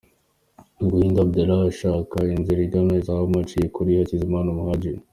Guindo 0.89 1.17
Abdallah 1.25 1.61
ashaka 1.71 2.17
inzira 2.35 2.59
igana 2.67 2.93
izamu 3.01 3.35
aciye 3.43 3.67
kuri 3.75 3.89
Hakizimana 3.97 4.49
Muhadjili. 4.57 4.99